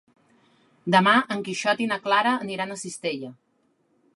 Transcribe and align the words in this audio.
Demà 0.95 1.13
en 1.35 1.45
Quixot 1.49 1.83
i 1.85 1.87
na 1.91 1.99
Clara 2.07 2.33
aniran 2.47 2.73
a 2.73 2.79
Cistella. 2.85 3.31